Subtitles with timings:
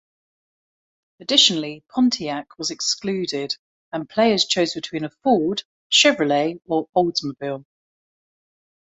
[1.19, 3.55] Additionally, Pontiac was excluded
[3.93, 7.65] and players chose between a Ford, Chevrolet or Oldsmobile.